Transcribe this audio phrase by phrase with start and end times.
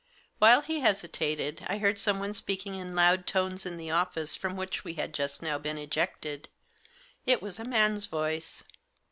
[0.39, 4.83] While he hesitated I heard someone speaking in loud tones in the office from which
[4.83, 6.49] we had just now been ejected.
[7.27, 8.63] It was a man's voice.